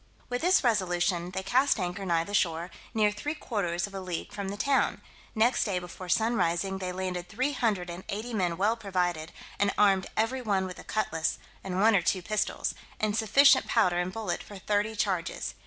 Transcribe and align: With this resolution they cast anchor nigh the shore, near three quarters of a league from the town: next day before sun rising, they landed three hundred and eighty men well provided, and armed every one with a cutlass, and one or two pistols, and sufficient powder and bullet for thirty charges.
With 0.29 0.41
this 0.41 0.63
resolution 0.63 1.29
they 1.29 1.43
cast 1.43 1.79
anchor 1.79 2.07
nigh 2.07 2.23
the 2.23 2.33
shore, 2.33 2.71
near 2.95 3.11
three 3.11 3.35
quarters 3.35 3.85
of 3.85 3.93
a 3.93 3.99
league 4.01 4.33
from 4.33 4.47
the 4.49 4.57
town: 4.57 4.99
next 5.35 5.63
day 5.63 5.77
before 5.77 6.09
sun 6.09 6.35
rising, 6.35 6.79
they 6.79 6.91
landed 6.91 7.29
three 7.29 7.51
hundred 7.53 7.87
and 7.91 8.03
eighty 8.09 8.33
men 8.33 8.57
well 8.57 8.75
provided, 8.75 9.31
and 9.59 9.71
armed 9.77 10.07
every 10.17 10.41
one 10.41 10.65
with 10.65 10.79
a 10.79 10.83
cutlass, 10.83 11.37
and 11.63 11.79
one 11.79 11.95
or 11.95 12.01
two 12.01 12.23
pistols, 12.23 12.73
and 12.99 13.15
sufficient 13.15 13.67
powder 13.67 13.99
and 13.99 14.11
bullet 14.11 14.41
for 14.41 14.57
thirty 14.57 14.95
charges. 14.95 15.53